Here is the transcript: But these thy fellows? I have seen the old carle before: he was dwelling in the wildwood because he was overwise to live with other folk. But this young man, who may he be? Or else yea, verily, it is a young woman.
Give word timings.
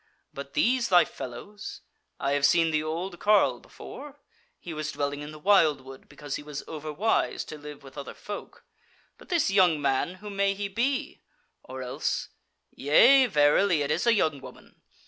But 0.33 0.53
these 0.55 0.89
thy 0.89 1.05
fellows? 1.05 1.81
I 2.19 2.31
have 2.31 2.43
seen 2.43 2.71
the 2.71 2.81
old 2.81 3.19
carle 3.19 3.59
before: 3.59 4.17
he 4.59 4.73
was 4.73 4.91
dwelling 4.91 5.21
in 5.21 5.31
the 5.31 5.37
wildwood 5.37 6.09
because 6.09 6.37
he 6.37 6.41
was 6.41 6.63
overwise 6.67 7.45
to 7.45 7.57
live 7.59 7.83
with 7.83 7.99
other 7.99 8.15
folk. 8.15 8.65
But 9.19 9.29
this 9.29 9.51
young 9.51 9.79
man, 9.79 10.15
who 10.15 10.31
may 10.31 10.55
he 10.55 10.67
be? 10.69 11.21
Or 11.61 11.83
else 11.83 12.29
yea, 12.71 13.27
verily, 13.27 13.83
it 13.83 13.91
is 13.91 14.07
a 14.07 14.15
young 14.15 14.41
woman. 14.41 14.81